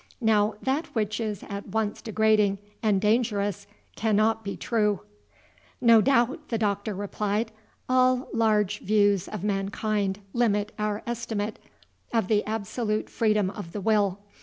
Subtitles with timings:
[0.19, 5.01] Now that which is at once degrading and dangerous cannot be true."
[5.79, 7.51] "No doubt," the Doctor replied,
[7.87, 11.59] "all large views of mankind limit our estimate
[12.11, 14.17] of the absolute freedom of the will.